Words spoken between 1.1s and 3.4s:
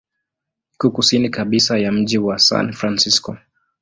kabisa ya mji wa San Francisco.